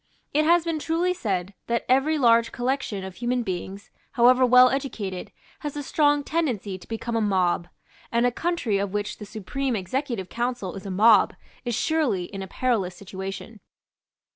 It 0.33 0.45
has 0.45 0.65
been 0.65 0.79
truly 0.79 1.13
said 1.13 1.53
that 1.67 1.85
every 1.87 2.17
large 2.17 2.51
collection 2.51 3.03
of 3.03 3.17
human 3.17 3.43
beings, 3.43 3.91
however 4.13 4.43
well 4.43 4.71
educated, 4.71 5.31
has 5.59 5.77
a 5.77 5.83
strong 5.83 6.23
tendency 6.23 6.79
to 6.79 6.87
become 6.87 7.15
a 7.15 7.21
mob; 7.21 7.67
and 8.11 8.25
a 8.25 8.31
country 8.31 8.79
of 8.79 8.93
which 8.93 9.17
the 9.19 9.27
Supreme 9.27 9.75
Executive 9.75 10.27
Council 10.27 10.73
is 10.73 10.87
a 10.87 10.89
mob 10.89 11.35
is 11.65 11.75
surely 11.75 12.23
in 12.23 12.41
a 12.41 12.47
perilous 12.47 12.95
situation. 12.95 13.59